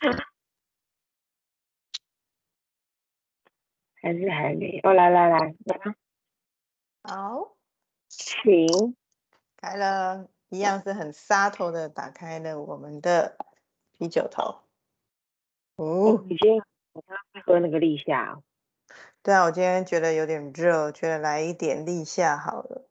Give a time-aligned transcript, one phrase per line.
[4.02, 4.80] 还是还没？
[4.82, 5.54] 哦，来来来来，
[7.02, 7.54] 好，
[8.08, 8.96] 请
[9.58, 13.36] 开了，一样是很沙头的打开了我们的
[13.92, 14.62] 啤酒头。
[15.76, 16.62] 哦，你今天
[16.92, 18.40] 我刚刚喝那个立夏，
[19.22, 22.88] 对啊，我今天觉得有点热，觉得来一点立夏好了。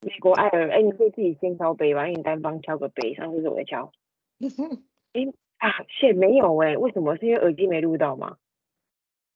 [0.00, 3.90] 美国爱尔，哎，你可以自己先敲杯吧，因为你单方敲个杯，上次是我在敲。
[5.14, 5.22] 哎
[5.58, 7.16] 啊，现没有哎，为什么？
[7.16, 8.38] 是因为耳机没录到吗？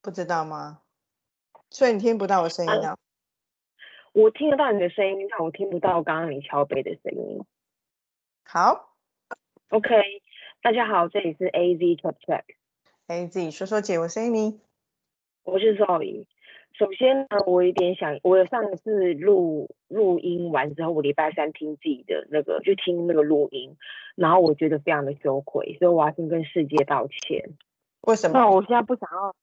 [0.01, 0.81] 不知道吗？
[1.69, 2.97] 所以你听不到我声音啊？
[4.13, 7.43] 我听得到你的声音，但我听不到刚刚你敲杯的声音。
[8.45, 8.93] 好
[9.69, 9.89] ，OK，
[10.61, 12.43] 大家好，这里是 AZ Talk Track。
[13.07, 14.59] 哎，自己说说姐，我是 Amy，
[15.43, 16.25] 我是 Zoe。
[16.77, 23.77] 首先呢，我有点想，我上一次录录音完之后，我礼拜三听自己的那个，就听那个录音，
[24.15, 27.51] 然后我觉得非常的羞愧，所以我要先跟世界道歉。
[28.01, 28.39] 为什么？
[28.39, 29.35] 那我现在不想要。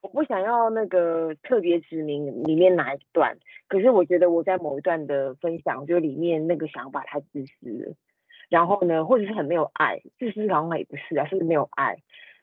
[0.00, 3.36] 我不想要那个特别指明里面哪一段，
[3.66, 7.96] 可是我觉得我在某一段的分享，就里面那个想法太自私了，
[8.48, 11.96] 然后呢，或者是很没有爱，自私好像也不是啊，是没有爱，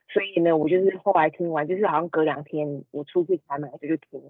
[0.07, 4.21] 所以呢，我就是后来听完，就是好像隔两天我出去才买就就听，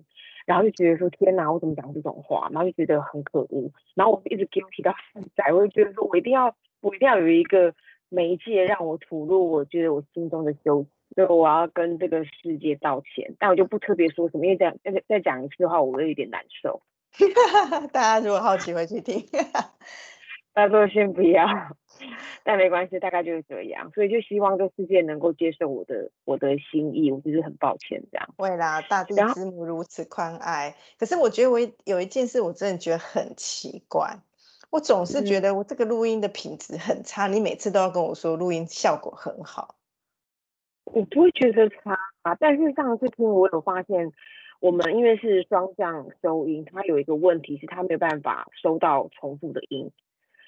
[0.46, 7.74] 然后就觉得说天哪，我怎么讲这种话，然后就觉得很可恶，然后我一直 guilty 到现在，我就觉得说我一定要我一定要有一个
[8.10, 10.90] 媒介让我吐露我觉得我心中的羞耻。
[11.14, 16.82] 所以我要跟这个世界道歉，但我就不特别说什么，因为这样再再讲一次的话，我会有点难受。
[17.94, 19.24] 大家如果好奇会去听，
[20.56, 21.46] 大家说先不要，
[22.46, 23.92] 但没关系，大概就是这样。
[23.94, 28.34] 所以就希望这世界能够接受我的我的心意，我就是很抱歉这样。
[28.38, 30.74] 会啦，大地之母如此宽爱。
[30.98, 34.18] 可是我觉得我有一件事，我真的觉得很奇怪，
[34.70, 39.76] 我总是觉得我这个录音的品质很差，你每次都要跟我说录音效果很好。
[40.86, 44.14] 我不会觉得差啊，但是上次听我有发现，
[44.62, 49.92] 我们因为是双向收音，它有一个问题是它没有办法收到重复的音，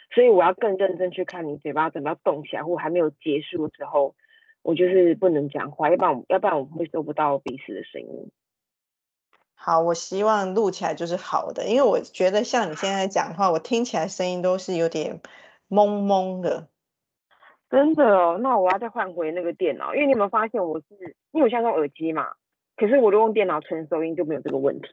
[0.10, 4.16] 所以我要更认真去看你嘴巴怎么样动起来，或还没有结束的时候，
[4.62, 8.32] 我就是不能讲话，要不然要不然我们会收不到彼此的声音。
[9.54, 15.22] 好，我希望录起来就是好的，因为我觉得像你现在讲话，我听起来声音都是有点
[15.68, 16.68] 懵懵的。
[17.70, 20.86] 真的哦，那我要再换回那个电脑，因为你有没有发现我是，
[21.32, 22.30] 因为我现在用耳机嘛，
[22.78, 24.88] 可是我都用电脑纯收音就没有这个问题。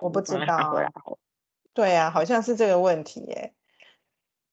[0.00, 0.76] 我不知道。
[1.74, 3.54] 对啊，好像是这个问题耶。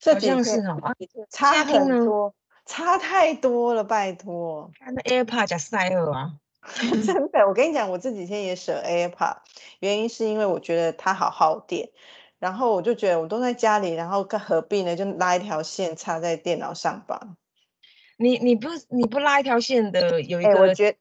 [0.04, 0.96] 好像是哦，
[1.30, 2.34] 差很多，
[2.66, 4.72] 差太多了，拜托。
[4.80, 6.34] 那 AirPod 加塞尔啊，
[7.06, 9.38] 真的，我跟你讲，我这几天也舍 AirPod，
[9.80, 11.90] 原因是因为我觉得它好耗电。
[12.40, 14.96] 然后我就觉得我都在家里，然后何必呢？
[14.96, 17.36] 就拉一条线插在电脑上吧。
[18.16, 20.98] 你你不你不拉一条线的有一个，我觉得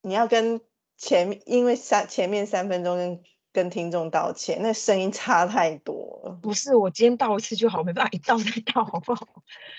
[0.00, 0.62] 你要跟
[0.96, 3.22] 前因为三前面三分钟跟
[3.56, 6.38] 跟听众道歉，那声音差太多了。
[6.42, 8.44] 不是我今天倒一次就好，没办法一倒再
[8.74, 9.26] 倒，好不好？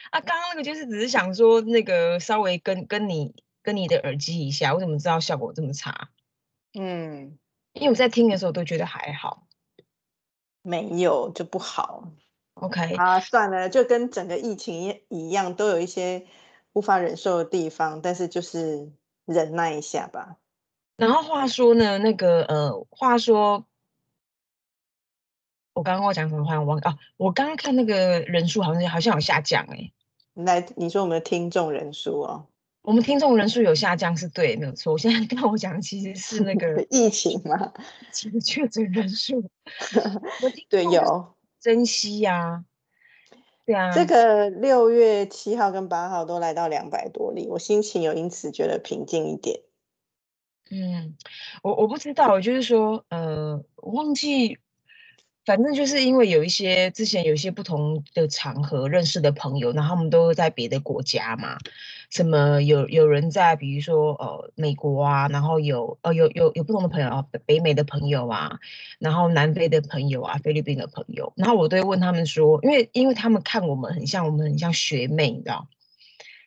[0.09, 6.09] 啊，刚刚那个就是只是想说那个稍微跟跟你跟你的耳机一下，我怎么知道效果这么差？
[6.73, 7.37] 嗯，
[7.73, 9.45] 因为我在听的时候都觉得还好。
[10.63, 12.11] 没有就不好
[12.55, 16.25] ，OK 啊，算了，就跟整个疫情一一样，都有一些
[16.73, 18.91] 无法忍受的地方，但是就是
[19.25, 20.37] 忍耐一下吧。
[20.97, 23.65] 然后话说呢，那个呃，话说
[25.73, 26.59] 我刚刚我讲什么话？
[26.59, 29.91] 我忘啊，我刚刚看那个人数好像好像有下降哎。
[30.33, 32.47] 来，你说我们的听众人数哦。
[32.81, 34.93] 我们听众人数有下降是对，没有错。
[34.93, 37.73] 我现在跟我讲其实是那个 疫情嘛，
[38.11, 39.43] 其实确诊人数，
[40.69, 42.63] 对有珍惜呀，
[43.65, 43.91] 对啊。
[43.93, 49.59] 这个六月七号跟八号都来到两百多例，我心情有因此觉得平静一点。
[50.71, 51.15] 嗯，
[51.63, 54.57] 我我不知道，就是说，呃，忘记。
[55.45, 61.57] 反正就是因为有一些之前有一些不同的场合认识的朋友，然后他们都在别的国家嘛，
[62.09, 68.59] 什么有有人在比如说呃美国啊，然后有呃有有有不同的朋友啊，北美的朋友啊，
[68.99, 75.69] 然后南非的朋友啊，菲律宾的朋友，然后我都会问他们说，因为因为他们看我们很像我们很像学妹，你知道，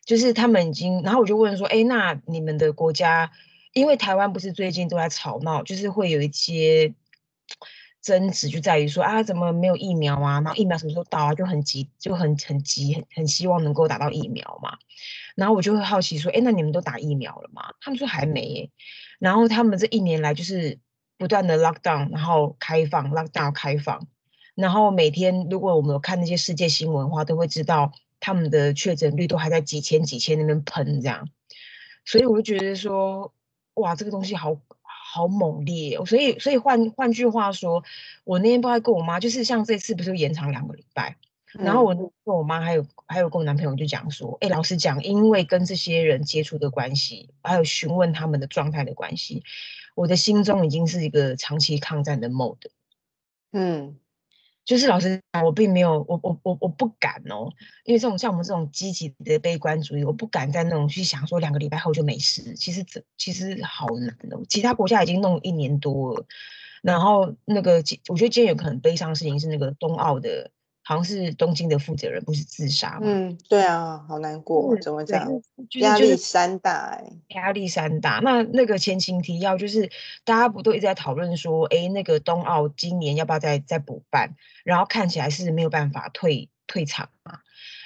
[0.05, 3.31] 就是他们已经，然后我就问说，哎，那你们的国家，
[3.73, 6.93] 因为台湾不是最近都在吵闹，就是会有一些。
[8.01, 10.41] 争执就在于说啊，怎么没有疫苗啊？
[10.41, 11.35] 然后疫苗什么时候到啊？
[11.35, 14.75] 就很急，就很很急，很很希望能够打到疫苗嘛。
[15.35, 17.61] 然后我就会好奇说，哎，那你们都打疫苗了吗？
[17.79, 18.71] 他们说还没。
[19.19, 20.79] 然后他们这一年来就是
[21.19, 24.07] 不断的 lock down，然后开放，lock down 开放。
[24.55, 31.29] 然后每天如果我们有看那些世界新闻的话，都会知道他们的确诊率都还在几千几千那边喷这样，
[32.03, 33.31] 所以我就觉得说，
[33.75, 36.05] 哇，这个东西好好猛烈哦。
[36.05, 37.83] 所以所以换换句话说，
[38.23, 41.15] 我那天不知道跟我妈，就是像这次不是延长两个礼拜，
[41.53, 49.43] 然后我跟我妈还有还有跟我男朋友就讲说，哎，老实讲，因为跟这些人接触的关系，还有询问他们的状态的关系，
[49.95, 52.69] 我的心中已经是一个长期抗战的 mode。
[53.51, 53.97] 嗯。
[54.71, 57.51] 就是老实讲，我并没有，我我我我不敢哦，
[57.83, 62.53] 因为这种像我们这种积极的悲观主义，我不敢在那种去想说两个礼拜后就没事。
[62.53, 66.25] 其实这其实好难哦，其他国家已经弄一年多了，
[66.81, 70.51] 然后那个，我觉得今天有可能悲伤的事情是那个冬奥的。
[70.83, 73.01] 好像是东京的负责人不是自杀吗？
[73.03, 75.29] 嗯，对啊，好难过，怎么这样？
[75.79, 78.19] 压力山大哎，压力山大。
[78.23, 79.89] 那那个前情提要就是，
[80.25, 84.35] 大家不都一直在讨论说，哎，那个冬奥今年要不要再再补办？
[84.63, 87.39] 然后看起来是没有办法退退场嘛。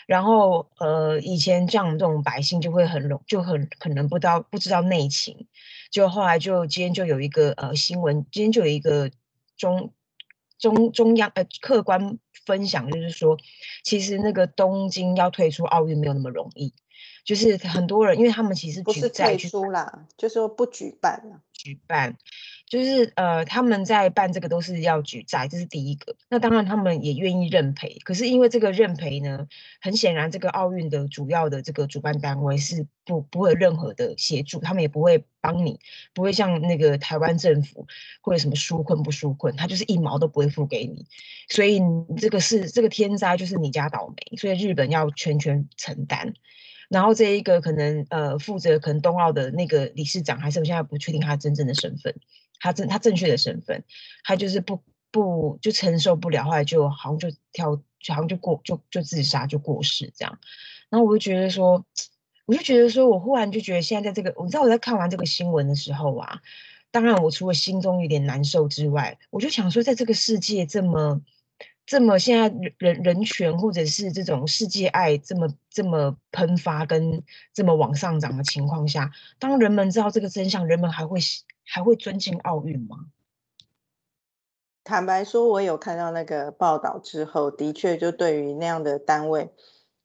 [0.08, 5.48] 然后呃，以前像我们这种百姓就会很容就很可能不知道不知道内情，
[5.92, 9.12] 就后来就今天就有一个呃新闻，今天就有一个
[9.58, 9.92] 中。
[10.58, 13.38] 中中央呃，客观分享就是说，
[13.84, 16.74] 其实那个东京要退出奥运没有那么容易，
[17.24, 22.18] 就是很多人因为他们其实不是退出啦，就说不举办了，举办。
[22.68, 26.16] 就是呃，他们在办这个都是要举债，这是第一个。
[26.30, 29.48] 那当然他们也愿意认赔，可是因为这个认赔呢，
[29.80, 35.80] 很显然这个奥运的主要的这个主办单位是不不会有任何的协助，他们也不会帮你，
[36.14, 37.86] 不会像那个台湾政府
[38.22, 41.06] 或者什么纾困不纾困，他就是一毛都不会付给你。
[41.50, 41.80] 所以
[42.18, 46.34] 这个是这个天灾就是你家倒霉，所以日本要全权承担。
[46.90, 52.16] 然后这一个可能呃负责可能冬奥的那个理事长，还是我现在不确定他真正的身份。
[52.60, 53.84] 他正他正确的身份，
[54.24, 54.82] 他就是不
[55.12, 57.76] 不就承受不了，后来就好像就跳，
[58.08, 60.40] 好像就过就就自杀就过世这样。
[60.90, 61.86] 然后我就觉得说，
[62.46, 66.42] 我就觉得说，我忽然就觉得现在在这个，我知道我在看完这个新闻的时候啊，
[66.92, 71.22] 当然我除了心中有点难受之外，我就想说，在这个世界这么
[71.86, 77.24] 这么现在人人权或者是这种世界爱这么这么喷发跟
[77.54, 81.20] 这么往上涨的情况下，当人们知道这个真相，人们还会。
[81.66, 83.08] 还会尊敬奥运吗？
[84.84, 89.52] 坦白说，我有看到那个报道之后，的确就对于那样的单位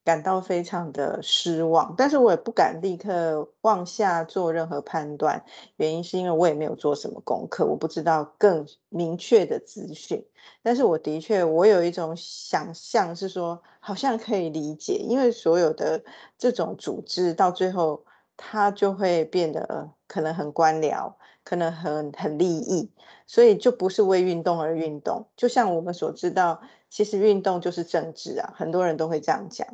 [0.03, 1.95] 感到非常的失望。
[1.99, 5.45] 但是我也不敢立刻往下做任何判断，
[5.77, 10.27] 原因是因为我也没有做什么功课，我不知道更明确的资讯。
[10.63, 16.03] 但是我的确，我有一种想象是说，好像可以理解，因为所有的
[16.39, 18.03] 这种组织到最后，
[18.43, 21.15] 它就会变得可能很官僚。
[21.43, 22.93] 可能很很利益，
[23.27, 25.27] 所以就不是为运动而运动。
[25.37, 26.61] 就像我们所知道，
[26.91, 29.67] 其实运动就是政治啊，很多人都会这样讲。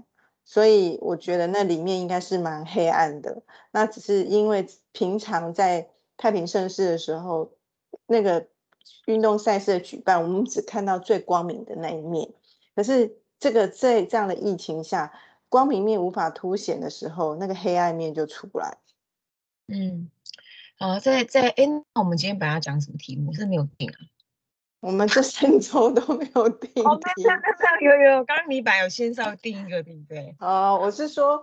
[0.44, 3.42] 所以我觉得那里面应该是蛮黑暗的。
[3.72, 7.50] 那只是因为平常在太平盛世的时候，
[8.06, 8.46] 那个
[9.06, 12.32] 运动赛事的举办，我们只看到最光明的那一面。
[12.76, 15.12] 可是这个在这样的疫情下，
[15.48, 18.78] 光明面无法凸显的时候，那个黑暗面就出来。
[19.68, 20.10] 嗯。
[20.78, 21.64] 啊，在在哎，
[21.94, 23.32] 那我们今天本来要讲什么题目？
[23.32, 23.96] 是没有定啊？
[24.80, 26.84] 我们这三周都没有定。
[26.84, 30.36] 哦，对对对，有有，刚刚你本有先要定一个，对不对？
[30.38, 31.42] 哦，我是说，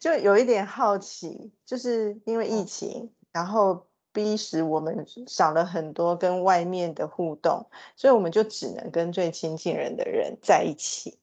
[0.00, 11.18] 就有一点好奇，就是因为疫情，然后逼使我们少了很多跟外面的互动，所以我们就只能跟最亲近人的人在一起。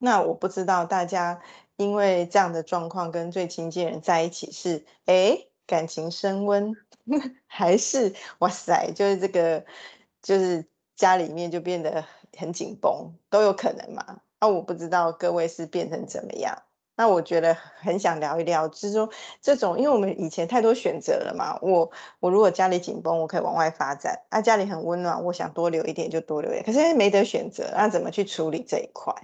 [0.00, 1.40] 那我不知道大家
[1.76, 5.46] 因为这样的状况跟最亲近人在一起是哎。
[5.66, 6.74] 感情升温，
[7.46, 9.64] 还是哇塞，就是这个，
[10.20, 10.66] 就是
[10.96, 12.04] 家里面就变得
[12.36, 14.20] 很紧绷，都有可能嘛？
[14.40, 16.60] 那我不知道各位是变成怎么样。
[16.96, 19.08] 那我觉得很想聊一聊，就是说
[19.40, 21.56] 这种，因为我们以前太多选择了嘛。
[21.62, 21.88] 我
[22.18, 26.64] 我如果家里紧绷，我可以往外发展；啊，家里很温暖，我想多留一点就多留一点。
[26.64, 29.14] 可是没得选择，那怎么去处理这一块？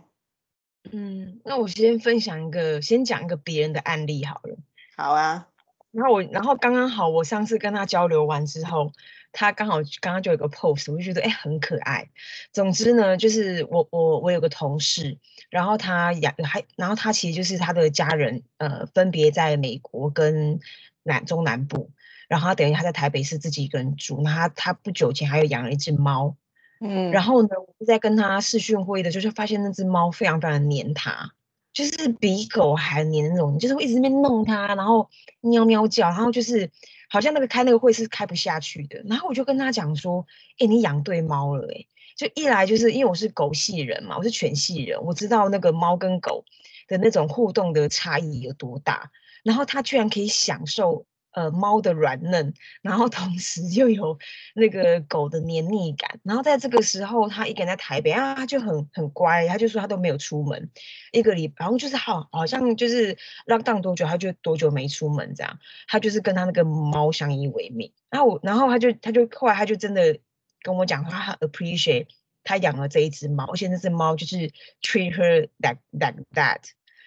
[0.93, 4.57] 嗯，那我先分享一个，先讲一个别人的案例好了。
[4.97, 5.49] 好啊。
[5.93, 8.93] 然后我，然后刚刚好，我上次跟他交流完之后，
[9.33, 12.11] 他刚好刚刚就有个 pose，我就觉得哎很可爱。
[12.53, 15.17] 总之呢，就是我我我有个同事，
[15.49, 20.61] 然后他养还，然后他其实就是他的家人，呃，分别在美国跟
[21.03, 21.91] 南中南部，
[22.29, 24.21] 然后他等于他在台北是自己一个人住。
[24.21, 26.37] 那他他不久前还有养了一只猫，
[26.81, 31.33] 嗯，然后呢，我在跟他视讯会的，就是发现那只猫非常非常黏他。
[31.73, 35.11] 就是比狗还黏那种，就是会一直在那边弄它，然后
[35.43, 36.71] 喵喵叫，然后就是
[37.11, 39.03] 好像那个开那个会是开不下去的。
[39.05, 40.27] 然后我就跟他讲说
[40.59, 41.85] ：“哎，你养对猫了哎，
[42.17, 46.47] 就一来就是因为我是狗系人嘛，我是犬系人，我知道那个猫跟狗
[46.89, 49.11] 的那种互动的差异有多大，
[49.43, 51.05] 然后他居然可以享受。
[51.37, 54.19] 呃，猫的软嫩，然后同时又有
[54.55, 60.71] 那个狗的黏腻感，然后在这个时候，他一个人在台北啊，他就很很乖，他就说他都没有出门，
[61.13, 70.19] 一个礼，然后就是好，好像就是让荡多久，他就多久没出门这样，他就是跟他那个猫相依为命，然后我，然后他就他就后来他就真的
[70.63, 72.07] 跟我讲，他很 appreciate
[72.45, 74.51] 他养了这一只猫，而且那只猫就是
[74.81, 76.61] treat her like like that。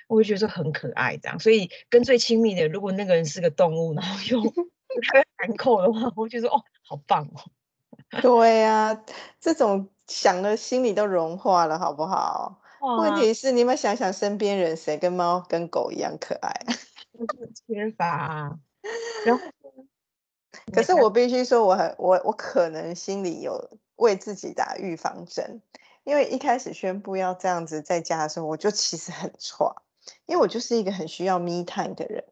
[0.10, 4.42] 我会觉得很可爱，这样，所以跟最亲密的，如果那个人是个动物，然后又
[5.13, 7.39] 很难扣的话，我觉得哦，好棒哦。
[8.22, 9.04] 对呀，
[9.39, 12.60] 这种想的心里都融化了，好不好？
[12.98, 16.51] 问题是你们想想，身边人谁跟猫跟狗一样可爱？
[17.68, 18.58] 缺乏。
[19.25, 19.44] 然后，
[20.74, 25.62] 可是我必须说，我很我我可能心里有为自己打预防针，
[26.04, 29.84] 因为一开始宣布要这样子在家的时候，我就其实很错。
[30.29, 32.24] 因为我就是一个很需要 me time 的人，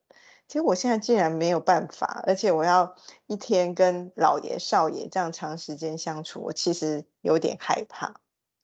[0.48, 8.14] 其实我现在竟然没有办法，而且我要一天跟老爷少爷这样长时间相处，我其实有点害怕。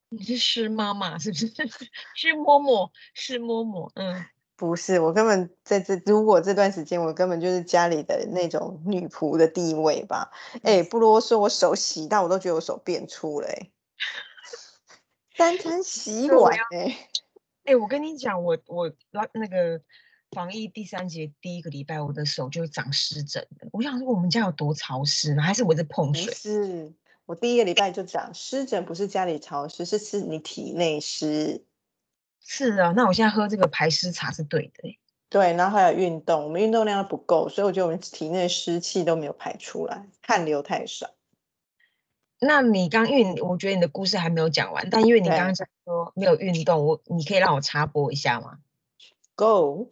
[0.10, 1.48] 你是湿妈妈是不是？
[2.14, 3.90] 是嬷嬷，是嬷嬷。
[3.96, 4.24] 嗯，
[4.56, 10.30] 不是，我根本在这，如果这段时间我根本就是家里的那种女仆的地位吧。
[10.62, 13.48] 哎，不啰嗦，我手洗到我都觉得我手变粗了。
[15.36, 17.10] 三餐洗 碗哎。
[17.64, 19.82] 哎，我跟你讲，我我那那个
[20.32, 23.70] 防疫第三节第一个礼拜，我的手就长湿疹了。
[23.72, 25.42] 我想说，我们家有多潮湿呢？
[25.42, 26.34] 还是我在碰水？
[26.34, 26.94] 是
[27.26, 31.64] 我第一个礼拜就长湿疹，不是家里潮湿，是是你体内湿。
[32.42, 35.00] 是啊，那我现在喝这个排湿茶是对的。
[35.30, 41.10] 对，然后还有运动，我们运动量不够，所以我觉得我们体内湿气都没有排出来，汗流太少。
[42.46, 48.60] 那你刚因为我觉得你的故事还没有讲完，但因为你刚刚讲说没有运动，我你可以让我插播一下吗
[49.36, 49.92] ？Go，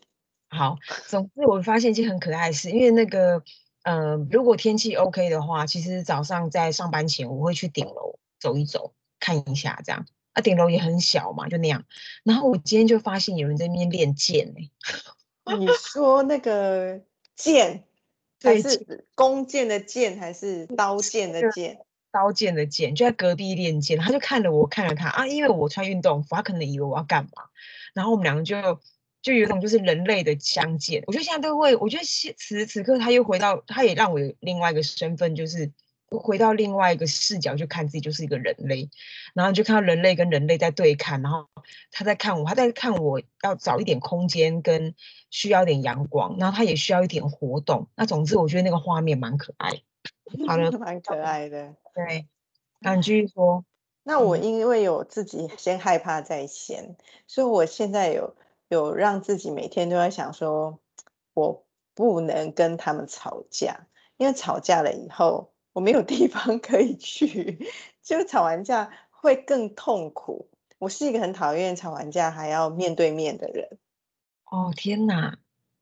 [0.50, 0.78] 好。
[1.08, 3.44] 总之我发现一件很可爱的事，因为那个
[3.84, 10.06] 呃，如果天气 OK 的话，其实早上在上班前我会去顶楼走一走，看一下这样。
[10.34, 11.84] 啊，顶楼也很小嘛，就那样。
[12.24, 15.58] 然后我今天就发现有人在那边练剑呢。
[15.58, 17.02] 你说那个
[17.36, 17.84] 剑，
[18.42, 21.80] 还是弓箭的箭，还是刀剑的剑？
[22.12, 27.44] 刀剑的剑就在隔壁练剑，他就看了我，看了他啊，因为我穿运动服，他可能以为我要干嘛，
[27.94, 28.56] 然后我们两个就
[29.22, 31.04] 就有一种就是人类的相见。
[31.08, 35.72] 我觉得现在都会，我觉得此时此刻他又回到，他也让我有另外一个身份，就是
[36.10, 38.90] 回到另外一个视角去看自己，就是一个人类，
[39.34, 41.48] 然后就看到人类跟人类在对看，然后
[41.92, 44.94] 他在看我，他在看我要找一点空间跟
[45.30, 47.88] 需要一点阳光，然后他也需要一点活动。
[47.96, 49.82] 那总之我觉得那个画面蛮可爱。
[50.48, 51.76] 好了，蛮可爱的。
[51.94, 52.28] 对，
[52.80, 53.64] 那你继续说。
[54.04, 56.96] 那我因为有自己先害怕在先，
[57.28, 58.36] 所以我现在有
[58.68, 60.80] 有让自己每天都在想说，
[61.36, 67.70] 我不能跟他们吵架，因为吵架了以后我没有地方 可以去，
[68.02, 70.50] 就吵完架会更痛苦。
[70.80, 73.78] 我是一个很讨厌吵完架还要面对面的人。
[74.46, 75.38] 哦天哪！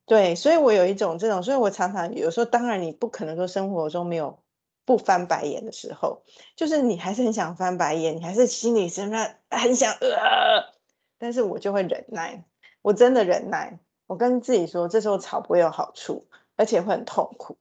[0.09, 4.39] 对，所以我有一种这种，所以我常常有时候，当然你不可能说生活中没有
[4.83, 6.23] 不翻白眼的时候，
[6.55, 10.73] 就是你还是很想翻白眼，你还是心里真的很想呃，
[11.19, 12.43] 但是我就会忍耐，
[12.81, 16.25] 我真的忍耐，我跟自己说，这时候吵不会有好处，
[16.55, 17.55] 而且会很痛苦，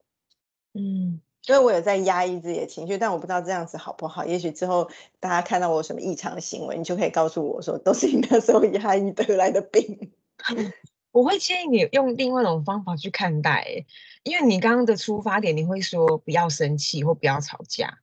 [0.72, 4.88] 嗯，所以我有在压抑自己的情绪，但我不知道这样子好不好，也许之后
[5.20, 10.12] 大家看到我有什么异常的行为，你就可以告诉我说，都是你那时候压抑得来的病。
[11.10, 13.86] 我会建议你用另外一种方法去看待，
[14.22, 17.98] 因为你刚刚的出发点，你会说不要生气或不要吵架，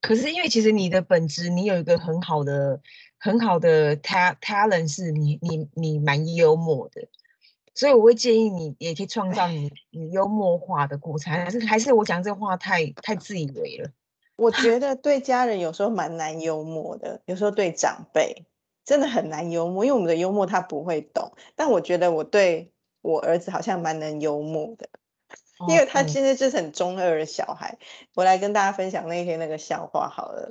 [0.00, 2.80] 可是因为其实你的本质，你有一个很好的、
[3.18, 7.08] 很好的 talent，是你、你、你蛮幽默的，
[7.74, 13.90] 所以我会建议你也可以创造你你幽默化的过程，还是还是我讲这话太太自以为了？
[14.36, 18.44] 我觉得对家人有时候蛮难幽默的，有时候对长辈。
[18.84, 21.32] 真的很难幽默，因为我们的幽默他不会懂。
[21.56, 22.72] 但我觉得我对
[23.02, 24.88] 我儿子好像蛮能幽默的，
[25.68, 27.78] 因为他现在就是很中二的小孩。
[28.14, 30.48] 我来跟大家分享那天那个笑话好了。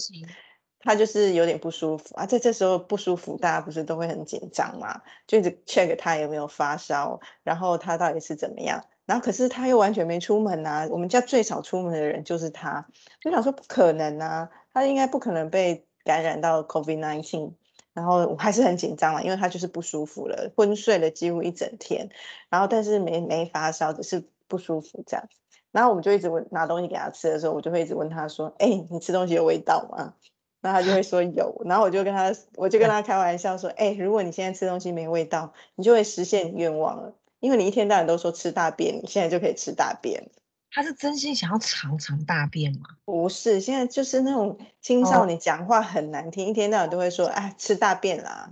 [0.82, 8.86] 他就是有点不舒服啊，在这时候不舒服，大家不是都会很紧张嘛，就一直 check 他有没有发烧，然后他到底是怎么样。
[9.06, 12.88] 然后可是他又完全没出门啊，我们家最少出门的人就是他。
[13.20, 17.56] 就想说不可能啊，他应该不可能被感染到 COVID nineteen。
[17.94, 22.10] 然后我还是很紧张了，因为他就是不舒服了，昏睡了几乎一整天，
[22.50, 25.28] 然后但是没没发烧，只是不舒服这样。
[25.72, 30.14] 然后我们就一直问拿东西给他吃的时候，我就会一直问他说：“哎，你吃东西有味道吗？”
[30.62, 40.30] 然后他就会说有，然后我就跟他，我就跟他开玩笑说，哎，如果你现在吃东西没味道，你就会实现愿望了，因为你一天到晚都说吃大便，你现在就可以吃大便。
[40.72, 42.86] 他是真心想要尝尝大便吗？
[43.06, 48.52] 不是，现在就是那种青少年讲话很难听，一天到晚都会说，哎，吃大便啦。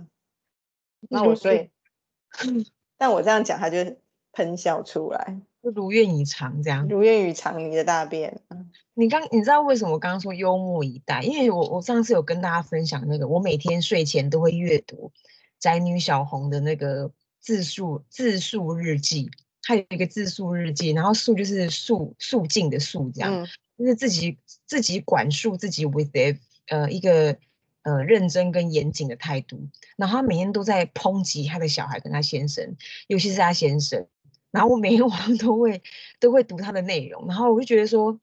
[1.08, 1.70] 那我所以，
[2.98, 3.96] 但我这样讲，他就
[4.32, 8.40] 喷笑出来，就如愿以偿这样，如愿以偿你的大便。
[8.94, 11.22] 你刚你知道为什么我刚刚说幽默以待？
[11.22, 15.12] 因为我我上次有跟大家分享那个，我每天睡前都会阅读
[15.60, 19.30] 宅女小红的那个自述自述日记。
[19.68, 23.46] 他有一个自述日记，然后述就是肃肃静的肃，这样
[23.76, 27.36] 就是自己自己管束自己，with it, 呃一个
[27.82, 29.68] 呃认真跟严谨的态度。
[29.98, 32.76] 然后他每天都在抨击他的小孩跟他先生，
[33.08, 34.06] 尤其是他先生。
[34.50, 35.82] 然后我每天晚上都会
[36.18, 38.18] 都会读他的内容，然后我就觉得说，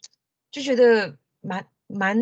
[0.49, 2.17] 就觉得蛮蛮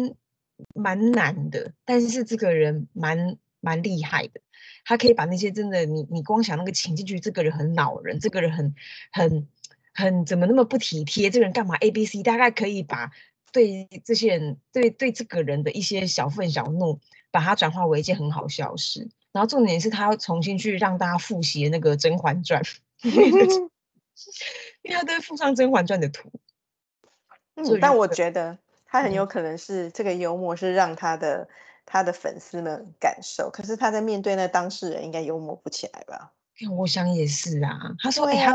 [0.76, 4.42] 蛮难的，但是这个人蛮蛮厉害的。
[4.86, 8.76] 他可以把那些真的，你你光想那个情进去，这个人很恼人，这个人很
[9.14, 9.48] 很
[9.94, 11.30] 很怎么那么不体贴？
[11.30, 13.10] 这个人干嘛？A B C 大概可以把
[13.54, 17.00] 对这些人对对这个人的一些小愤小怒，
[17.32, 19.08] 把它转化为一件很好笑的事。
[19.32, 22.62] 然后重点是他要重新去让大家复习那个《甄嬛传》，
[24.84, 26.30] 因为他都会附上《甄嬛传》的图。
[27.56, 31.48] 嗯，但我觉得他很有可能是这个幽默是让他的。
[31.86, 36.34] 他的粉丝们感受，可是他在面对那当事人，应该幽默不起来吧？
[36.78, 37.78] 我想也是啊。
[38.00, 38.54] 他说：“哎，呀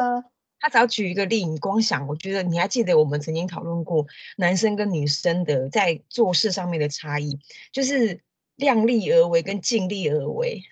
[0.61, 4.07] 他只要举一个例，你光想，我觉得你还记得我们曾经讨论过
[4.37, 7.39] 男生跟女生的在做事上面的差异，
[7.73, 8.23] 就是
[8.57, 10.63] 量力而为跟尽力而为。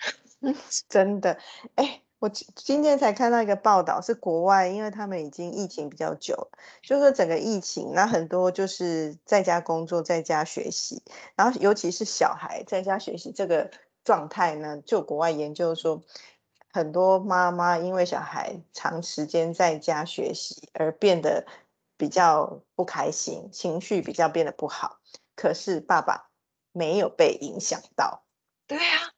[0.89, 1.39] 真的，
[1.75, 6.51] 哎。”我今天才看到一个报道，是国外，因为他们已经疫情比较久了，
[6.83, 11.03] 就是说整个疫情，那很多就是在家工作、在家学习，
[11.35, 13.71] 然后尤其是小孩在家学习这个
[14.03, 16.03] 状态呢，就国外研究说，
[16.73, 21.47] 很多妈妈因为小孩长时间在家学习而变得
[21.99, 24.99] 比较不开心，情绪比较变得不好，
[25.37, 26.31] 可是爸爸
[26.73, 28.25] 没有被影响到，
[28.67, 29.13] 对啊，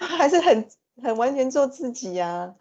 [0.18, 0.68] 还是很。
[1.02, 2.54] 很完全做自己呀，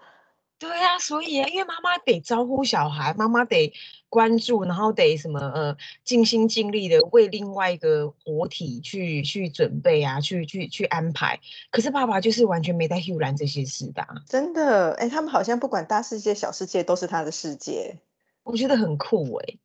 [0.57, 3.71] 对呀，所以啊，因为妈妈得招呼小孩，妈妈得
[4.09, 11.39] 关注，然后得什么呃，尽心尽力的为另外一个活体去去准备啊，去去去安排。
[11.71, 17.97] 可是爸爸就是完全没在 h u 这些事的，真的，哎，他们好像不管大世界小世界都是他的世界，
[18.43, 19.57] 我觉得很酷哎，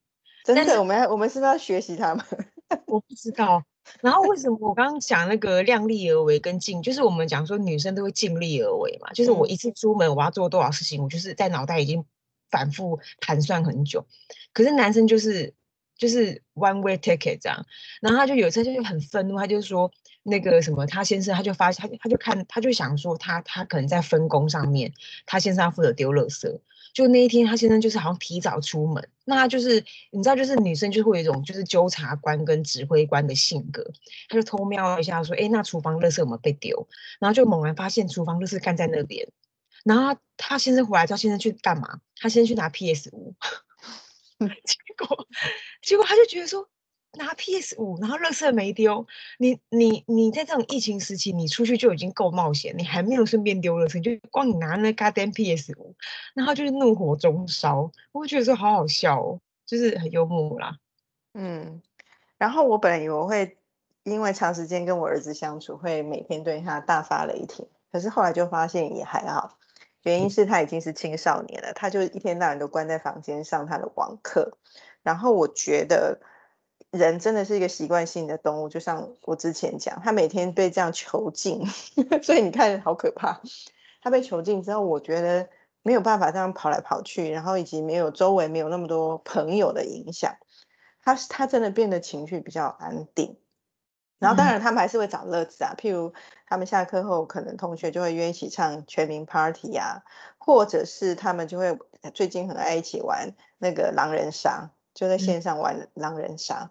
[0.45, 2.25] 真的，我们我们是不是要学习他们？
[2.87, 3.65] 我不知道。
[4.01, 12.05] 然后为什么我刚刚讲那个量力而为跟尽，就是我们讲说女生都会尽力而为嘛，就是我一次出门我要做多少事情，我就是在脑袋已经
[12.51, 14.07] 反复盘算很久。
[14.53, 15.55] 可是男生就是
[15.97, 17.67] 就是 one way ticket 这样，
[18.01, 19.91] 然后他就有一次就很愤怒，他就说
[20.23, 24.93] 那个什么他先生他就发他他就看他就想说他他可能在分工上面，
[25.27, 26.61] 他先生要负责丢垃圾。
[26.95, 33.85] 就那一天，他先生就是好像提早出门，那他就是你知道，就是女生就会有一种就是纠察官跟指挥官的性格，
[34.29, 36.89] 他就偷瞄一下说，哎，那厨房垃圾有没有被丢？
[37.19, 39.29] 然后就猛然发现厨房垃圾干在那边，
[39.85, 42.01] 然后他先生回来之后，先生去干嘛？
[42.17, 43.35] 他先生去拿 PS 五，
[44.39, 45.29] 结果
[45.83, 46.69] 结果他就觉得说。
[47.17, 49.07] 拿 PS 五，然后垃圾没丢。
[49.39, 55.95] 你你你在这种疫情时期，你出去就已经够冒险，你还没有顺便丢垃圾，就光你拿那 goddamn PS 五，
[56.35, 57.91] 然后就是怒火中烧。
[58.13, 60.79] 我会觉得说好好笑哦，就是很幽默啦。
[61.35, 61.83] 嗯，
[62.39, 63.57] 然后我本来以为会
[64.03, 69.59] 因为长时间跟我儿子相处，会每天对他大发雷霆，可是后来就发现也还好。
[70.03, 74.59] 原因是他已经是青少年了，他就一天到晚都关在房间上他的网课。
[75.03, 76.21] 然后我觉得。
[76.95, 81.67] 人真的是一个习惯性的动物，就像我之前讲，他每天被这样囚禁，
[82.23, 83.41] 所以你看好可怕。
[84.01, 85.49] 他被囚禁之后，我觉得
[85.83, 90.37] 没有办法这样跑来跑去，然后以及没有周围没有那么多朋友的影响，
[91.03, 93.39] 他他真的变得情绪比较安定。
[94.21, 96.15] 然后当然他们还是会找乐子啊，譬如
[96.47, 100.03] 他们下课后可能同学就会约一起唱全民 Party 啊，
[100.39, 101.79] 或者是他们就会
[102.15, 106.71] 最近很爱一起玩那个狼人杀，就在线上玩狼人杀。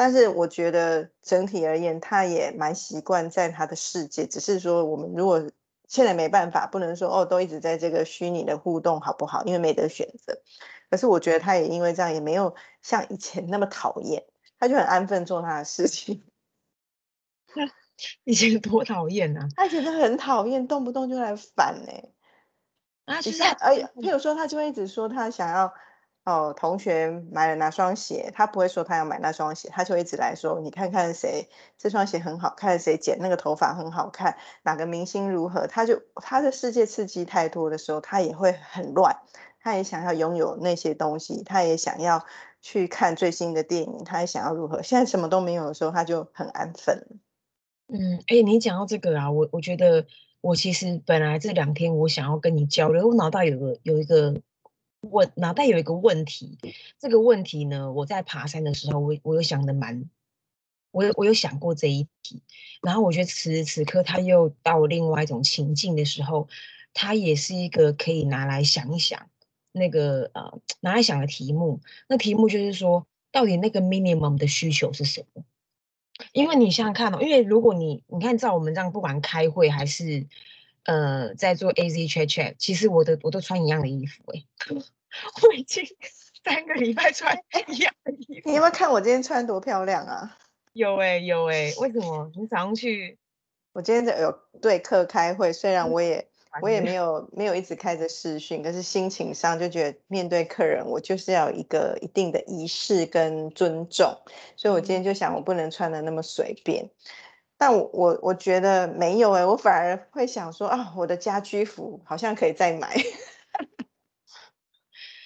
[0.00, 4.28] 但是我觉得整体而言，他也蛮习惯在他的世界。
[4.28, 5.50] 只是说，我们如果
[5.88, 9.42] 现在没办法，不能说哦，都一直在这个虚拟的互动，好不好？
[9.42, 10.40] 因为没得选择。
[10.88, 14.24] 可是我觉得他也因为这样，也没有像以前那么讨厌，
[14.60, 16.22] 他就很安分做他的事情。
[18.22, 19.48] 以前多讨厌啊！
[19.56, 21.92] 他觉得很讨厌，动不动就来烦呢。
[23.06, 25.74] 啊，就是哎，譬如说，他就会一直说他想要。
[26.28, 39.16] 哦，同学买了哪双鞋，他不会说他要买那双鞋，他就一直来说，你看看谁这双鞋很好看，谁剪那个头发很好看，哪个明星如何，他就他的世界刺激太多的时候，他也会很乱，
[39.62, 42.22] 他也想要拥有那些东西，他也想要
[42.60, 47.06] 去看最新的电影，他也想要如何，现在什么都没有的时候，他就很安分。
[47.86, 50.04] 嗯，哎，你讲到这个啊，我我觉得
[50.42, 54.42] 我其实本来这两天我想要跟你交流，我脑袋有个有一个。
[55.00, 56.58] 我脑袋有一个问题，
[56.98, 60.10] 这个问题呢，我在爬山的时候，我我有想的蛮，
[60.90, 62.42] 我有我有想过这一题，
[62.82, 66.48] 然后我觉得此时此刻他又到另外一种情境的时候，
[66.92, 69.30] 它也是一个可以拿来想一想，
[69.70, 71.80] 那个呃拿来想的题目。
[72.08, 75.44] 那题目就是说，到底那个 minimum 的需求是什么？
[76.32, 80.26] 因为你想想看哦，因为如果你你看，照我们这样，不管开会还是。
[80.88, 84.42] 呃，在做 A Z chat chat，其实我的我都穿一样的衣服哎，
[85.42, 85.84] 我已经
[86.42, 88.48] 三个礼拜穿一样的衣服。
[88.48, 90.38] 你有没有看我今天穿多漂亮啊？
[90.72, 92.32] 有哎有哎，为什么？
[92.34, 93.18] 你早上去？
[93.74, 96.26] 我今天有对课开会，虽然我也
[96.62, 104.16] 我也没有没有一直开着视讯，可是心情上就觉得面对客人，我就是要一个一定的仪式跟尊重，
[104.56, 106.88] 所以我今天就想，我不能穿的那么随便。
[107.58, 112.96] 但我我我觉得没有哎，我反而会想说啊，我的家居服好像可以再买。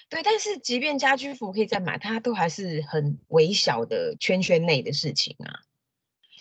[0.09, 5.61] 对，但是即便家居服可以再买，它都还是很微小的圈圈内的事情啊。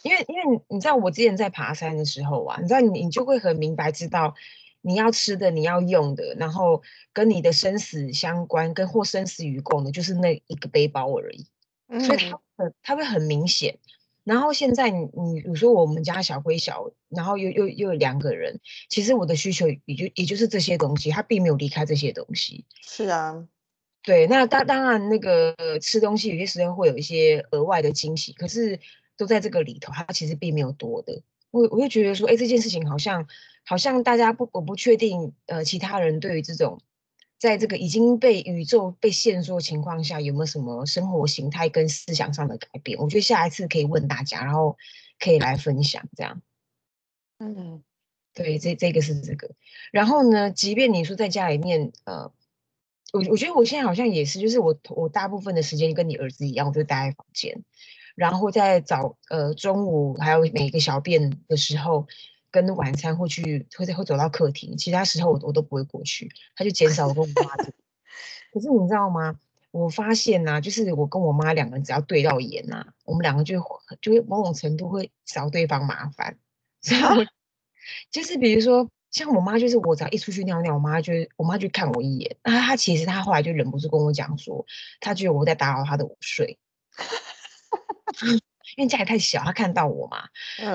[0.03, 4.33] 因为因为你知道，我之前在爬山的时候啊，你知道你你就会很明白知道
[4.81, 6.81] 你要吃的、你要用的，然后
[7.13, 11.45] 跟你的生死相关、跟或生死与共的，就是那一个背包而已。
[12.05, 13.77] 所以它很它会很明显。
[14.31, 22.63] 然后现在你你你说我们家小归小，然后又又又有两个人，其实我的需求也就也就是这些东西，他并没有离开这些东西。
[22.81, 23.45] 是啊，
[24.03, 28.79] 对，那当当然那个吃东西有些时候会有一些额外的惊喜，可是
[29.17, 31.21] 都在这个里头，它其实并没有多的。
[31.51, 33.27] 我我就觉得说，哎，这件事情好像
[33.65, 36.79] 好像大家不我不确定，呃，其他人对于这种。
[37.41, 42.99] 在这个已经被宇宙被限缩情况下，有没有什么生活形态跟思想上的改变？
[42.99, 44.77] 我觉得下一次可以问大家，然后
[45.17, 46.39] 可以来分享这样。
[47.39, 47.81] 嗯，
[48.35, 49.55] 对，这这个是这个。
[49.91, 52.31] 然后呢，即便你说在家里面，呃，
[53.11, 57.63] 我我觉得我现在好像也是，就是我我大部分的时间跟你儿子一样，我就待在房间，
[58.13, 62.05] 然后在早呃中午还有每个小便的时候。
[62.51, 67.55] 跟晚餐会去，会会走到客厅，其他时候我我都不会过去，他就减少我跟我妈。
[68.53, 69.39] 可是你知道吗？
[69.71, 73.57] 我发现呐，就是我跟我妈两个人只要对到眼呐，我们两个就
[74.01, 76.37] 就会某种程度会找对方麻烦。
[76.83, 77.23] 然后
[78.11, 82.35] 就是比如说，像我妈，就是我只要一出去尿尿，我妈就我妈就看我一眼。
[82.41, 84.65] 啊，她其实她后来就忍不住跟我讲说，
[84.99, 86.59] 她觉得我在打扰她的午睡，
[88.75, 90.27] 因为家里太小，她看到我嘛，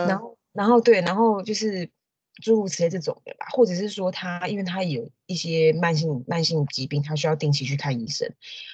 [0.06, 0.35] 然后。
[0.56, 1.90] 然后对，然后就是
[2.42, 8.30] 诸如此类这种的吧，或者是说他，因为他有一些慢性慢性疾病，他需要定期去看医生。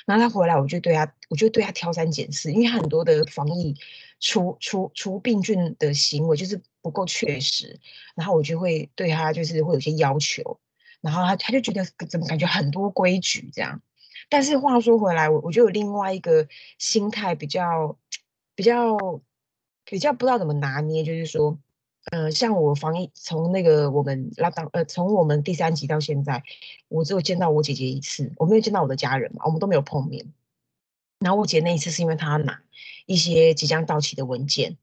[0.07, 3.77] 然后他回来，我就对他，我就对他挑三拣四，因为很多的防疫
[4.21, 7.79] 除除除病菌的行为就是不够确实，
[8.15, 10.61] 然后我就会对他就是会有些要求，
[11.01, 13.81] 然后他他就觉得怎么感觉很多规矩这样。
[14.29, 17.97] 但是话说回来，我我就有另外一个心态比较
[18.55, 18.97] 比较
[19.85, 21.59] 比较不知道怎么拿捏，就是说。
[22.11, 26.43] 呃，像我防疫从那个我们拉到呃，从我们第三集到现在，
[26.89, 30.33] 我只有见到我姐姐一次，我没有见到我的家人嘛，我们都没有碰面。
[31.21, 32.61] 然后我姐那一次是因为她拿
[33.07, 34.77] 一些即将到期的文件，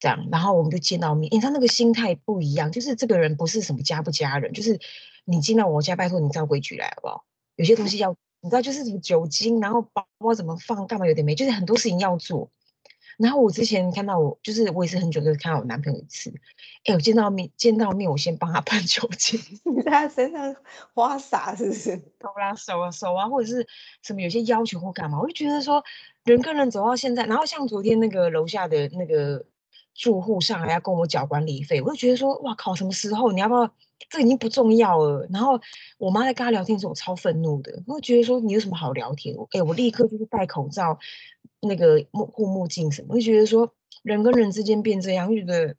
[0.00, 1.30] 这样，然后我们就见到面。
[1.34, 4.80] 因为她那个心态不一样，就是这个人不是什么家不家人，就是
[5.26, 7.24] 你进到我家，拜托你照规矩来好不好？
[7.56, 12.50] 有些东西要你知道，就是酒精，然后包包怎么放，干嘛有点没，就是很多事情要做。
[13.18, 16.32] 然后我之前看到我，就是我也是很久就看到我男朋友一次，
[16.84, 20.54] 哎，我见到面见到面，我先帮他喷酒精， 你在他身上
[20.94, 21.96] 花洒是不是？
[22.18, 23.66] 头啦手啊手啊，或者是
[24.02, 25.82] 什么有些要求或干嘛，我就觉得说
[26.24, 29.44] 人跟人走到现在，然后像昨天那个楼下的那个
[29.94, 33.70] 住户上来要跟我缴管理费，我就觉得说哇靠，什么时候你要不要？
[34.10, 35.26] 这已经不重要了。
[35.30, 35.58] 然后
[35.96, 39.34] 我妈在跟他聊天的时候，我超愤怒的，我觉得说你有什么好聊天？
[39.52, 40.98] 哎，我立刻就是戴口罩。
[41.62, 43.72] 那个目护目镜什么，就觉得说
[44.02, 45.76] 人跟人之间变这样，觉得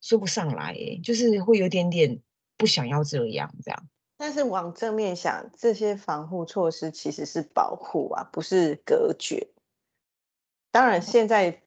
[0.00, 2.20] 说不上来，就是会有点点
[2.56, 3.88] 不想要这样这样。
[4.16, 9.48] 但是往正面想，这些防护措施其实是保护啊，不是隔绝。
[10.70, 11.60] 当然，现在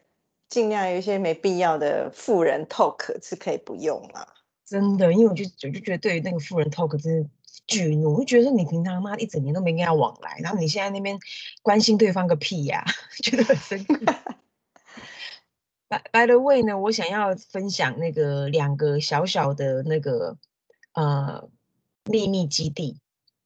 [0.48, 4.28] 尽量有一些没必要的富人 talk 是可以不用啦。
[4.66, 7.30] 真的，因为我就我就觉得对于那个富人 talk 真的
[8.06, 11.18] 我就觉得说你平常妈一整年都没跟他往来，然后你现在那边
[11.62, 12.84] 关心对方个屁呀，
[13.24, 13.86] 觉得很生气。
[15.88, 20.38] By by the way 呢，我想要分享那个两个小小的那个
[20.94, 21.50] 呃
[22.06, 23.00] 秘密基地，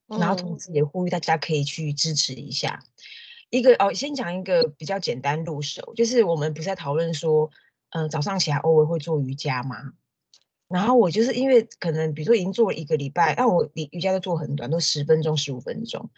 [0.07, 2.83] 然后同时也呼吁大家可以去支持一下。
[3.49, 7.49] 一个哦，先讲一个比较简单入手，就是我们不是在讨论说，
[7.91, 9.93] 嗯，早上起来偶尔会做瑜伽吗？
[10.67, 16.10] 然后我就是因为可能比如说已经做了一个礼拜，那我瑜瑜伽都做很短，都十分钟、十五分钟，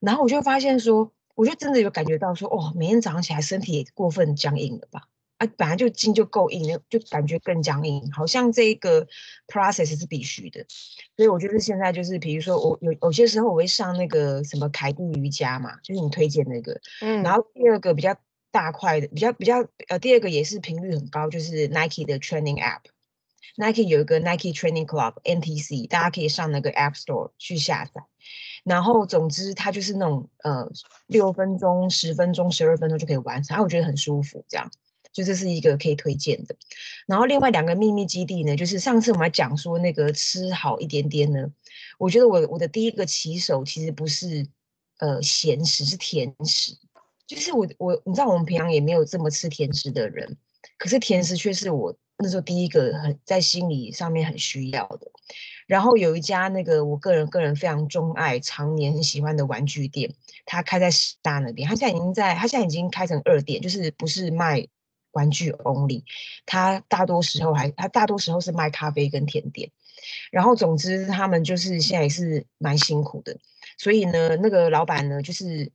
[0.00, 5.02] 然后我就发现说，我就真的有感觉到说，哦，每天早上起来身体也过分僵硬了吧？
[5.38, 9.06] 啊，本来就筋就够硬了，就感觉更僵硬，好像这个
[9.46, 10.64] process 是必须的。
[11.16, 16.80] 所以我就是现在就是，比如说我有有些时候我会上那个什么凯蒂瑜伽嘛，就是你推荐那个。
[17.00, 17.22] 嗯。
[17.22, 18.16] 然后第二个比较
[18.50, 22.82] 大块的，比较比较呃，第二个也是频率很高，就是 Nike 的 training app。
[23.56, 28.02] Nike 有一个 Nike Training Club NTC，大家可以上那个 App Store 去下载。
[28.64, 30.70] 然后总之它就是那种呃
[31.06, 34.70] 六分钟、十分钟、十二分钟就可以完成，我觉得很舒服这样。
[35.12, 36.56] 就这是一个可以推荐的，
[37.06, 41.52] 然后另外两个秘密基地呢，就是上次我们讲说那个吃好一点点呢，
[41.98, 44.46] 我觉得我我的第一个起手其实不是
[45.00, 46.78] 呃咸食，是甜食，
[47.26, 50.38] 就是我我你知道我们平常也没有这么吃甜食的人，
[50.78, 55.10] 可是甜食却是我那时候第一个很在心理上面很需要的。
[55.66, 60.14] 然后有一家那个我个人个人非常钟爱、常年很喜欢的玩具店，
[60.46, 64.66] 它开在师大那边，它现在已经在，它现在已经开成二店，就是不是卖。
[65.12, 66.04] 玩具 only，
[66.46, 69.70] 他大多时候还他大多时候是卖咖啡跟甜点，
[70.30, 73.36] 然后总之他们就是现在也是蛮辛苦的，
[73.76, 75.70] 所以呢，那个老板呢就是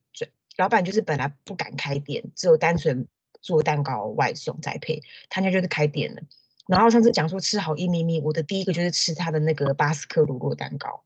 [0.58, 3.08] 老板就是本来不敢开店，只有单纯
[3.48, 6.22] 做蛋糕外送栽培，他家就是开店了。
[6.68, 11.04] 然后上次讲说吃好一咪咪，我的第一个就是吃他的那个巴斯克乳酪蛋糕，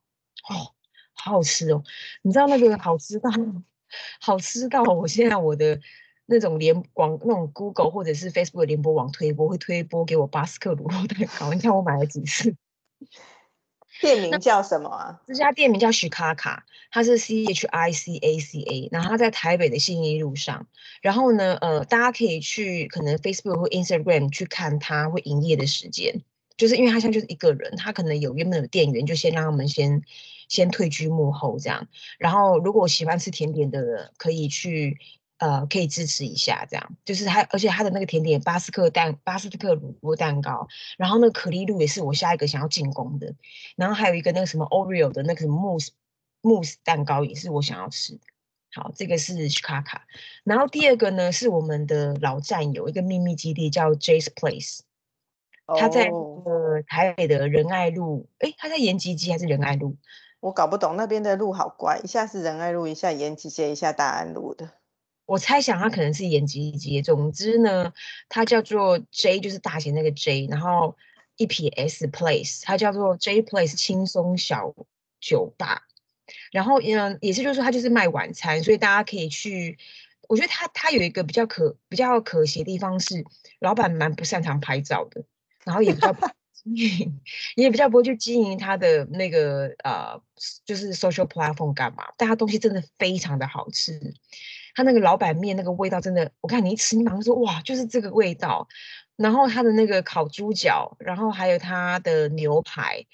[0.50, 0.74] 哦，
[1.14, 1.84] 好好吃哦，
[2.24, 3.30] 你知道那个好吃到
[4.20, 5.80] 好吃到我现在我的。
[6.28, 12.56] 那种联广那种 Google 或者是 Facebook 联播网推播会推播给我巴斯克乳酪蛋糕，你看我买了几次。
[14.02, 15.22] 店名叫什么啊？
[15.28, 20.66] 这家店名叫许卡卡，它是 C H I C A C A，然后它在台北的信义路上。
[21.02, 26.22] 然后呢，呃，大家可以去可能 Facebook 或 Instagram 去看它会营业的时间，
[26.58, 30.02] 就是因为它现在就是一个人，他可能有原本的店员就先让他们先
[30.50, 31.88] 先退居幕后这样。
[32.18, 34.98] 然后如果喜欢吃甜点的人，可以去。
[35.42, 40.68] 呃，可以支持一下，这样就是它，而且它的那个甜点巴斯克蛋、巴斯克乳酪蛋糕，
[41.00, 43.34] 然后那个可丽露也是我下一个想要进攻的，
[43.76, 45.94] 然后还有一个那个什么 Oreo 的那个慕斯
[46.42, 48.20] 慕斯蛋糕也是我想要吃的。
[48.74, 50.06] 好，这个是卡卡，
[50.44, 54.82] 然后第二个呢是我们的老战友，一个秘密基地叫 Jay's Place，
[55.66, 59.98] 他在呃台北的仁爱路，哎，他在延吉街还是仁爱路？
[60.40, 64.70] 我搞不懂那边的路好怪，一下是仁爱路，一下延吉街，一下大安路的。
[65.32, 67.02] 我猜想它可能是延吉街。
[67.02, 67.94] 总之呢，
[68.28, 70.98] 它叫做 J，就是大写那个 J，然后
[71.38, 74.76] 一撇 S Place，它叫做 J Place 轻松小
[75.22, 75.84] 酒吧。
[76.52, 79.78] 然后嗯，也是就是说它就是卖晚餐，所以大家可以去。
[80.28, 83.24] 我觉得它它有一个比较可比较可惜的地方是，
[83.60, 85.24] 老板蛮不擅长拍照的，
[85.64, 86.14] 然后也比较
[87.56, 90.22] 也比较不会去经营他的那个呃，
[90.66, 92.12] 就是 social platform 干嘛。
[92.18, 94.14] 但他东西真的非常的好吃。
[94.76, 98.68] 他那个老板面那个味道真的，我看你一吃，你马上说哇，就是这个味道。
[99.18, 103.06] 然后他的那个烤猪脚，然后还有他的牛排，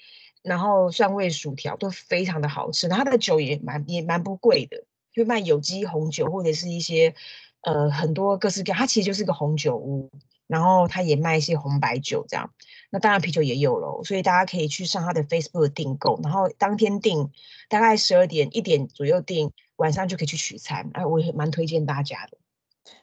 [0.42, 2.88] 然后蒜味薯条都非常的好吃。
[2.88, 7.14] 他的酒也蛮也蛮不贵的，就卖有机红酒或者是一些
[7.60, 8.78] 呃很多各式各样。
[8.78, 10.10] 它其实就是个红酒屋，
[10.46, 12.54] 然后他也卖一些红白酒这样。
[12.90, 17.30] 那当然啤酒也有咯，所以大家可以去上他的 Facebook 订购，然后当天订，
[17.68, 19.52] 大概十二点一点左右订。
[19.78, 22.38] 晚上就可以去取餐，哎，我也蛮推荐大家的。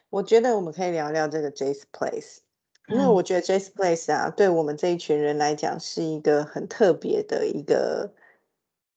[0.08, 2.38] 我觉得我们可以聊聊这个 Jace Place，
[2.88, 8.14] 因为我觉得 Jace Place 啊，对我们这一群人来讲是一个很特别的一个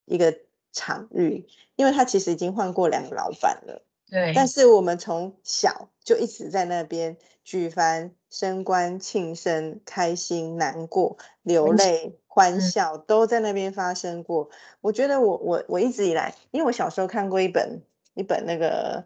[0.04, 0.38] 一个
[0.72, 3.82] 场域，因为他其实已经换过两个老板了。
[4.10, 4.32] 对。
[4.34, 12.16] 但是我们从小就一直在那边举凡升官、庆生、开心、难过、流泪。
[12.32, 14.50] 欢笑都在那边发生过。
[14.80, 17.82] 我觉得我我我一直以来，因为我小时候看过一本
[18.14, 19.04] 一本那个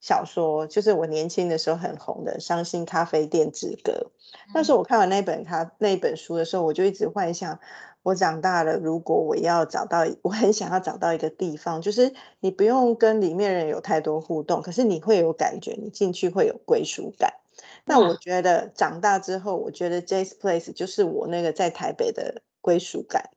[0.00, 3.92] 小说，就是我年轻的时候很红的《伤心咖啡店之歌》。
[4.52, 7.60] 那时候我看完那本他那本书的时候，我就一直幻想，
[8.04, 17.34] 我长大了，如果我要找到， 我很想要找到一个地方，就是你不用跟里面人有太多互动，可是你会有感觉，你进去会有归属感。
[17.84, 22.42] 那我觉得长大之后，我觉得 Jay's Place 就是我那个在台北的。
[22.64, 23.28] 归属感，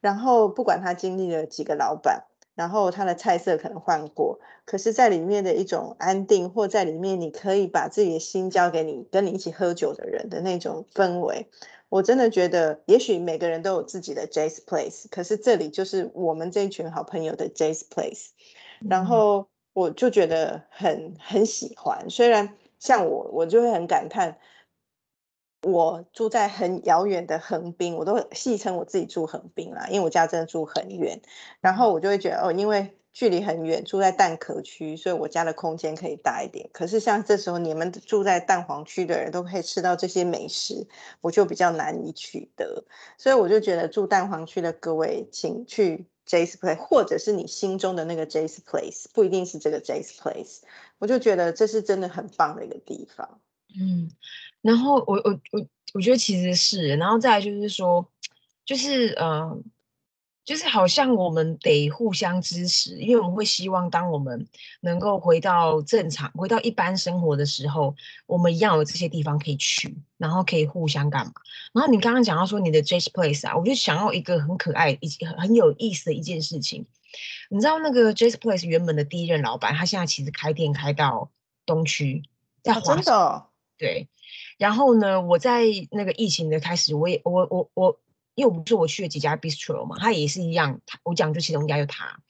[0.00, 2.24] 然后不管他经历了几个老板，
[2.56, 11.48] 然后他的菜色可能换过，可是在里面的一种安定，或在里面你可以把自己的心交给你跟你一起喝酒的人的那种氛围，
[11.94, 18.30] 我真的觉得，也许每个人都有自己的 Jazz Place，可是这里就是我们这一群好朋友的 Jazz Place，
[18.90, 24.38] 然后我就觉得很很喜欢，虽然像我，我就会很感叹。
[25.62, 31.22] 我住在很遥远的横滨，我都戏称我自己住横滨啦，因为我家真的住很远。
[31.60, 36.68] 然后我就会觉得哦，因为距离很远，住在蛋壳区，所以我家的空间可以大一点。
[36.72, 40.86] 可是像这时候你们住在蛋黄区的人都可以吃到这些美食，
[41.20, 42.84] 我就比较难以取得。
[43.16, 50.58] 所以我就觉得住蛋黄区的各位，请去 J's Place，或者是你心中的那个 J's Place，不一定是这个 J's Place。
[50.98, 53.40] 我就觉得这是真的很棒的一个地方。
[53.78, 54.10] 嗯。
[54.60, 58.08] 然后我我我我觉得其实是，然后再来就是说，
[58.64, 59.56] 就是呃，
[60.44, 64.46] 就是好像我们得互相支持，因为我们会希望当我们
[64.80, 67.94] 能够回到正常、回到一般生活的时候，
[68.26, 71.32] 我们一样有这些地方可以去，然后可以互相干嘛。
[71.72, 76.86] 然后你刚刚讲到说你的 Jazz Place 啊，我就想要一个很可爱、一很很有意思的一件事情。
[77.48, 81.30] 你知道那个 Jazz Place 原本的第一任老板，他现在其实开店开到
[81.64, 82.22] 东区，
[82.62, 83.44] 在华山，
[83.78, 84.08] 对。
[84.58, 87.98] 然后呢，我在那个疫情的开始，我也我我我，
[88.34, 92.20] 因为我不是我去了几家 bistro 嘛，他也是一样，我讲就其中一家就他。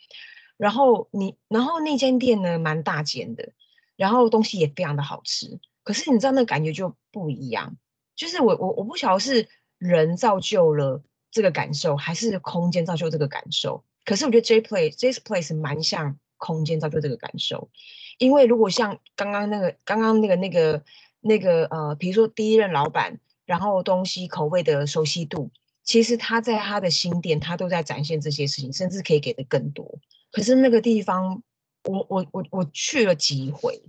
[0.56, 3.52] 然后你，然后那间店呢蛮大间的，
[3.96, 5.58] 然后东西也非常的好吃。
[5.82, 7.76] 可是你知道那感觉就不一样，
[8.16, 13.84] 就是我我我不晓得是人造就了这个感受，还是空间造就这个感受。
[14.04, 17.70] 可是我觉得 J Place J Place 蛮像空间造就这个感受，
[18.18, 20.82] 因为如果像刚刚那个刚刚那个那个。
[21.26, 25.50] 那个呃，比如说第一任老板，然后东西口味的熟悉度，
[25.84, 30.00] 其实他在他的新店，他都在展现这些事情，甚至可以给的更多。
[30.32, 31.42] 可是那个地方，
[31.84, 33.82] 我我我我去了几回，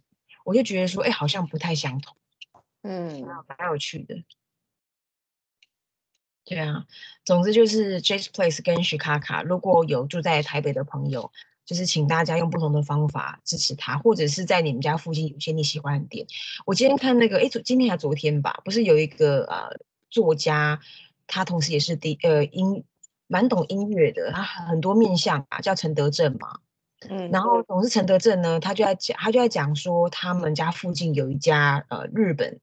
[0.44, 2.16] 我就觉得说，哎，好像不太相同。
[2.84, 4.24] 嗯，蛮有趣的。
[6.44, 6.86] 对啊，
[7.24, 11.32] 总之就是 Jazz Place 跟徐卡卡，如果有住在台北的朋友。
[11.66, 16.28] 就是请大家用不同的方法支持他，或者是在你们家附近有些你喜欢的店。
[16.64, 19.76] 我今天看那个，哎，昨今天还昨天吧，不是有一个呃
[20.12, 20.80] 作家，
[21.28, 22.84] 他同时也是第呃音
[23.28, 26.60] 蛮懂音乐的，他很多面相啊，叫陈德正嘛。
[27.10, 27.30] 嗯。
[27.32, 32.60] 然后总是陈德正呢，他就在讲，他就在讲说，他们家附近有一家呃日本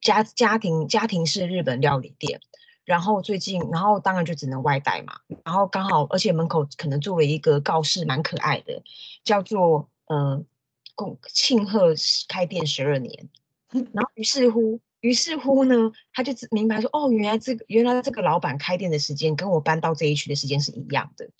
[0.00, 2.40] 家家庭家庭式日本料理店。
[2.84, 5.20] 然后最近，然后当然就只能外带嘛。
[5.44, 8.82] 然后刚好，而且门口可能作为一个告示，蛮可爱的，
[9.24, 10.42] 叫做“呃，
[10.94, 11.92] 共庆贺
[12.28, 13.28] 开店十二年
[13.92, 21.30] ”。然后于是乎，于是乎呢，他就明白说：“哦，原来这个原来这个老板开店的时间跟我搬到这一区的时间是一样的。”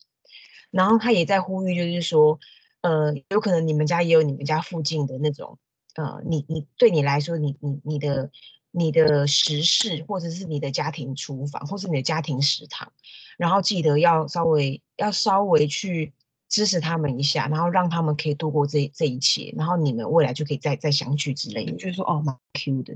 [0.71, 2.39] 然后他也在呼吁，就是说，
[2.83, 5.59] 呃，有可能你们家也有你们家附近的那种，
[5.95, 8.31] 呃，你你对你来说，你你你的。
[8.71, 12.93] 你的食事，或者是你的家庭厨房，或是你的家庭食堂，
[13.39, 16.13] 然后记得要稍微要稍微去
[16.51, 21.73] 支持他们一下，然后让他们可以度过这这一切，然后你们未来就可以再再相聚之类的。
[21.73, 22.95] 就是说，哦，蛮 Q 的。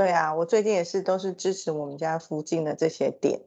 [0.00, 3.38] 对啊，我最近也是都是支持我们家附近的这些店，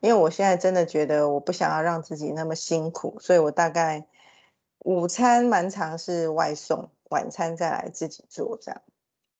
[0.00, 4.06] 因为我现在真的觉得我不想要让自己那么辛苦，所以我大概
[4.78, 8.80] 午餐蛮常是外送，晚餐再来自己做这样。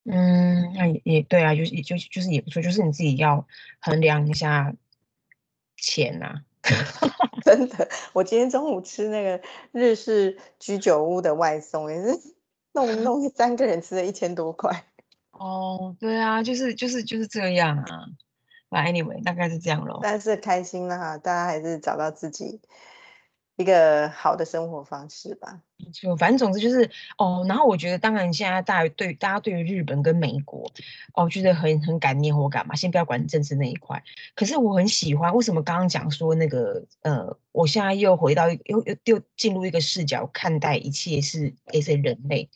[0.04, 3.46] 嗯，那也也对啊，就是也就就是也不错，就是你自己要
[3.80, 4.74] 衡量一下
[5.78, 6.42] 钱呐。
[7.42, 9.40] 真的，我今天中午吃那个
[9.72, 12.34] 日式居酒屋的外送，也是
[12.72, 14.84] 弄弄三个人吃了一千多块。
[15.38, 18.06] 哦，对啊，就是就是就是这样啊。
[18.70, 20.00] Anyway，大概是这样咯。
[20.02, 22.60] 但是开心了哈，大家还是找到自己。
[23.56, 25.60] 一个好的生活方式吧，
[25.92, 30.70] 就反正总之就是哦，然后我觉得当然现在大家对大家对于日本跟美国
[31.14, 34.00] 哦觉得很很感念或干嘛，先不要管政治那一块。
[34.36, 42.48] 可是我很喜欢，为什么刚刚讲说那个呃，我现在又回到又又又进入一个视角看待一切是一些人类。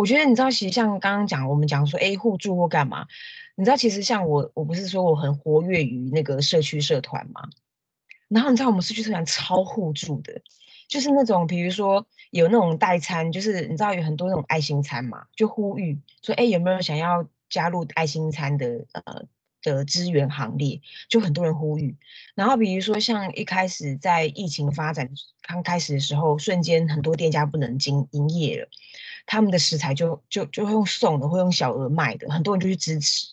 [0.00, 3.06] 我觉得你知道，其实像刚刚讲我们讲说哎互助或干嘛，
[3.54, 7.50] 你知道其实像我我不是说我很活跃于那个社区社团吗？
[8.28, 10.40] 然后你知道我们社区社团超互助的，
[10.88, 19.26] 就是那种比如说有那种代餐，就是你知道有很多那种爱心餐嘛，就呼吁说，哎，有没有想要加入爱心餐的呃
[19.62, 20.80] 的资源行列？
[21.10, 21.96] 就很多人呼吁。
[22.34, 25.10] 然后比如说像一开始在疫情发展
[25.42, 28.68] 刚开始的时候，瞬间很多店家不能经营业了，
[29.26, 33.28] 他们的食材就就就会用送的，会用小额卖的，很多人就去支持。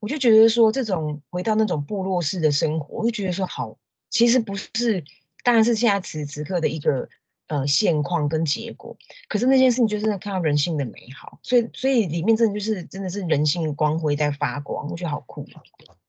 [0.00, 3.76] 我就觉得说这种回到那种部落式的生活，我就觉得说好。
[4.08, 5.04] 其实不是，
[5.44, 7.08] 当然是现在此时此刻的一个
[7.46, 8.96] 呃现况跟结果。
[9.28, 15.46] 可是那件事情就是看到人性的美好，所以所以里面真的就是真的是人性光辉在发光，我觉得好酷。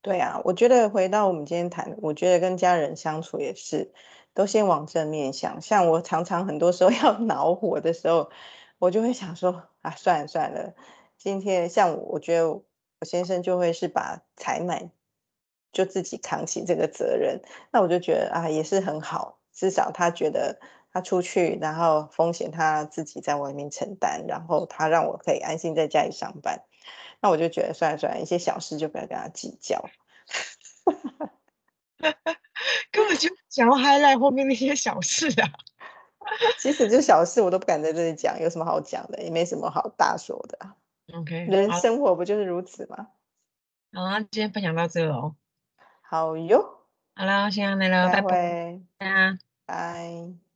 [0.02, 3.92] 对啊，我觉得回到我们今天谈，我觉得跟家人相处也是，
[4.34, 5.62] 都先往正面想。
[5.62, 8.32] 像我常常很多时候 要恼火的时候，
[8.82, 10.74] 我就会想说啊，算了算了，
[11.16, 12.66] 今天像我，我觉得我
[13.04, 14.90] 先生就会是把采买
[15.72, 20.60] 就自己扛起这个责任，那我就觉得啊，也是很好，至少他觉得
[20.92, 26.64] 他出去，然后风险他自己在外面承担，然后他让我可以安心在家里上班。
[27.22, 29.88] 那我就觉得算了算了，一些小事就不要跟他计较。
[32.92, 35.52] 根本就想要 highlight 后面那些小事啊。
[36.60, 39.22] 其实就小事，我都不敢在这里讲，有什么好讲的？
[39.22, 40.58] 也没什么好大说的。
[41.14, 43.08] OK，人生活不就是如此吗？
[43.94, 45.36] 好啊，今天分享到这哦。
[46.02, 46.80] 好哟。
[47.16, 48.80] 好啦，先来了，拜拜。
[48.98, 49.38] 拜。
[49.66, 50.51] 拜。